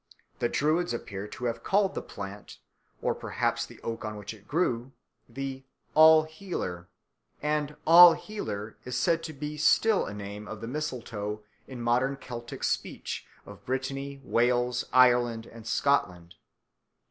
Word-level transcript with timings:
The 0.39 0.49
Druids 0.49 0.95
appear 0.95 1.27
to 1.27 1.45
have 1.45 1.61
called 1.63 1.93
the 1.93 2.01
plant, 2.01 2.57
or 3.03 3.13
perhaps 3.13 3.67
the 3.67 3.79
oak 3.83 4.03
on 4.03 4.15
which 4.17 4.33
it 4.33 4.47
grew, 4.47 4.93
the 5.29 5.63
"all 5.93 6.23
healer"; 6.23 6.89
and 7.39 7.75
"all 7.85 8.15
healer" 8.15 8.77
is 8.83 8.97
said 8.97 9.21
to 9.25 9.31
be 9.31 9.57
still 9.57 10.07
a 10.07 10.13
name 10.15 10.47
of 10.47 10.59
the 10.59 10.67
mistletoe 10.67 11.43
in 11.67 11.77
the 11.77 11.83
modern 11.83 12.15
Celtic 12.17 12.63
speech 12.63 13.27
of 13.45 13.63
Brittany, 13.63 14.19
Wales, 14.23 14.85
Ireland, 14.91 15.45
and 15.45 15.67
Scotland. 15.67 16.33